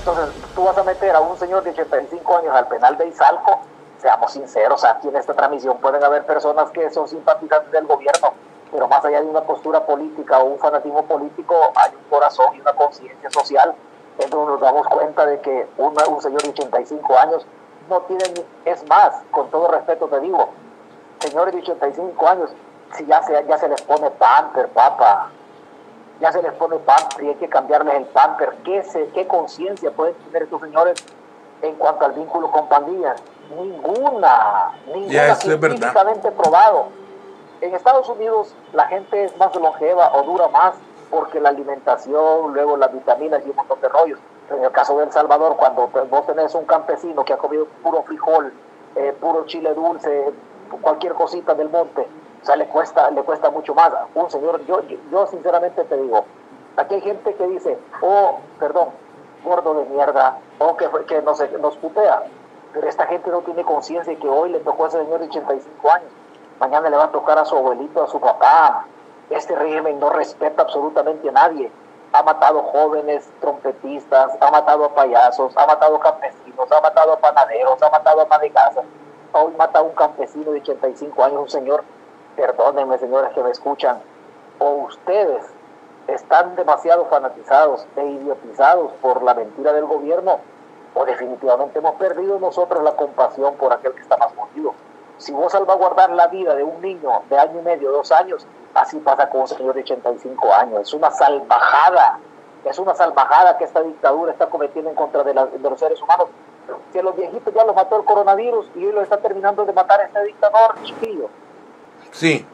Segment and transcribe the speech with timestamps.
[0.00, 3.60] Entonces, tú vas a meter a un señor de 85 años al penal de Izalco,
[3.98, 8.32] seamos sinceros, aquí en esta transmisión pueden haber personas que son simpatizantes del gobierno,
[8.72, 12.60] pero más allá de una postura política o un fanatismo político, hay un corazón y
[12.62, 13.74] una conciencia social.
[14.18, 17.46] Entonces nos damos cuenta de que un señor de 85 años
[17.90, 18.24] no tiene,
[18.64, 20.48] es más, con todo respeto te digo,
[21.18, 22.50] señores de 85 años,
[22.96, 25.30] si ya se, ya se les pone pamper, papa,
[26.20, 28.56] ya se les pone pamper y hay que cambiarles el pamper.
[28.64, 28.84] ¿Qué,
[29.14, 31.04] qué conciencia pueden tener estos señores
[31.62, 33.22] en cuanto al vínculo con pandillas?
[33.56, 36.88] Ninguna, ninguna científicamente probado.
[37.60, 40.74] En Estados Unidos la gente es más longeva o dura más
[41.10, 44.18] porque la alimentación, luego las vitaminas y un montón de rollos.
[44.50, 48.02] En el caso de El Salvador, cuando vos tenés un campesino que ha comido puro
[48.02, 48.52] frijol,
[48.96, 50.32] eh, puro chile dulce,
[50.80, 52.06] cualquier cosita del monte,
[52.42, 53.92] o sea, le cuesta, le cuesta mucho más.
[54.14, 54.80] Un señor, yo,
[55.10, 56.24] yo sinceramente te digo,
[56.76, 58.88] aquí hay gente que dice, oh, perdón,
[59.44, 62.22] gordo de mierda, o oh, que, que nos, nos putea.
[62.72, 65.26] Pero esta gente no tiene conciencia de que hoy le tocó a ese señor de
[65.26, 66.10] 85 años,
[66.58, 68.86] mañana le va a tocar a su abuelito, a su papá.
[69.28, 71.70] Este régimen no respeta absolutamente a nadie.
[72.12, 77.18] Ha matado jóvenes trompetistas, ha matado a payasos, ha matado a campesinos, ha matado a
[77.18, 78.84] panaderos, ha matado a madrigazas.
[79.32, 81.84] Hoy mata a un campesino de 85 años, un señor
[82.36, 84.00] perdónenme señores que me escuchan,
[84.58, 85.44] o ustedes
[86.06, 90.40] están demasiado fanatizados e idiotizados por la mentira del gobierno,
[90.94, 94.74] o definitivamente hemos perdido nosotros la compasión por aquel que está más morido.
[95.18, 98.98] Si vos salvaguardar la vida de un niño de año y medio, dos años, así
[99.00, 100.80] pasa con un señor de 85 años.
[100.80, 102.18] Es una salvajada,
[102.64, 106.28] es una salvajada que esta dictadura está cometiendo en contra de, los seres humanos.
[106.92, 109.72] Si a los viejitos ya los mató el coronavirus y hoy lo está terminando de
[109.72, 111.28] matar este dictador, chiquillo.
[112.12, 112.44] Sí.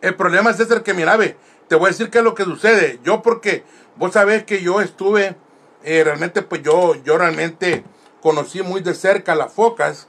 [0.00, 1.36] El problema es que, mira, ve,
[1.68, 2.98] te voy a decir qué es lo que sucede.
[3.04, 3.64] Yo porque
[3.96, 5.36] vos sabés que yo estuve,
[5.84, 7.84] eh, realmente pues yo, yo realmente
[8.20, 10.08] conocí muy de cerca las focas.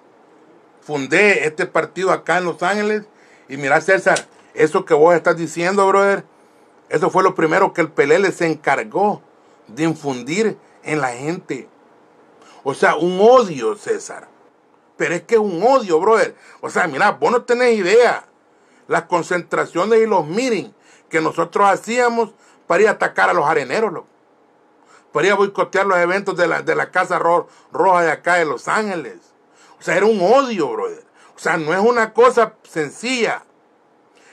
[0.81, 3.03] Fundé este partido acá en Los Ángeles.
[3.47, 6.25] Y mira, César, eso que vos estás diciendo, brother,
[6.89, 9.21] eso fue lo primero que el PLL se encargó
[9.67, 11.69] de infundir en la gente.
[12.63, 14.27] O sea, un odio, César.
[14.97, 16.35] Pero es que es un odio, brother.
[16.61, 18.25] O sea, mira, vos no tenés idea
[18.87, 20.71] las concentraciones y los meetings
[21.09, 22.31] que nosotros hacíamos
[22.67, 24.03] para ir a atacar a los areneros,
[25.11, 28.45] para ir a boicotear los eventos de la, de la Casa Roja de acá de
[28.45, 29.19] Los Ángeles.
[29.79, 31.03] O sea, era un odio, brother.
[31.35, 33.43] O sea, no es una cosa sencilla.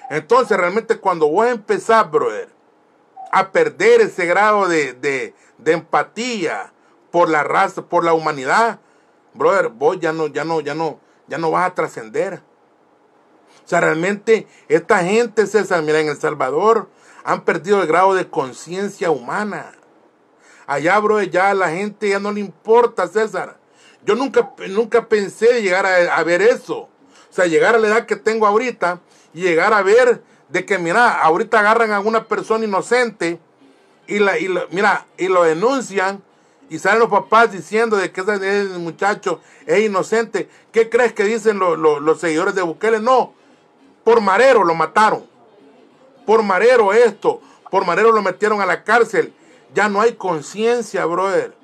[0.09, 2.49] Entonces, realmente cuando vos empezás, brother,
[3.33, 6.73] a perder ese grado de, de, de empatía
[7.11, 8.81] por la raza, por la humanidad,
[9.35, 12.43] brother, vos ya no, ya no, ya no, ya no vas a trascender.
[13.71, 16.89] O sea, realmente esta gente, César, mira, en El Salvador
[17.23, 19.71] han perdido el grado de conciencia humana.
[20.67, 23.59] Allá, bro, ya la gente ya no le importa, César.
[24.05, 26.79] Yo nunca, nunca pensé llegar a, ver eso.
[26.79, 26.91] O
[27.31, 28.99] sea, llegar a la edad que tengo ahorita
[29.33, 33.39] y llegar a ver de que, mira, ahorita agarran a una persona inocente
[34.09, 36.25] y, la, y mira, y lo denuncian
[36.69, 40.49] y salen los papás diciendo de que ese, muchacho es inocente.
[40.73, 42.99] ¿Qué crees que dicen los seguidores de Bukele?
[42.99, 43.39] No,
[44.05, 45.25] por marero lo mataron.
[46.27, 47.41] Por marero esto.
[47.71, 49.33] Por marero lo metieron a la cárcel.
[49.75, 51.55] Ya no hay conciencia, brother.